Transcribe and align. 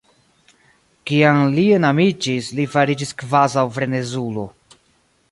Kiam 1.09 1.41
li 1.57 1.65
enamiĝis, 1.75 2.49
li 2.59 2.65
fariĝis 2.75 3.11
kvazaŭ 3.23 3.65
frenezulo. 3.77 4.47